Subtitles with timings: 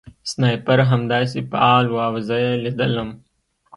[0.29, 3.09] سنایپر همداسې فعال و او زه یې لیدلم